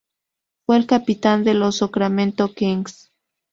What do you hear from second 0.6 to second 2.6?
Fue el capitán de los Sacramento